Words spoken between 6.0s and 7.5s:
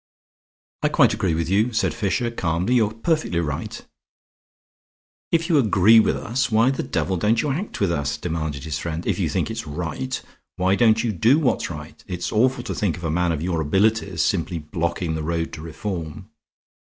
us, why the devil don't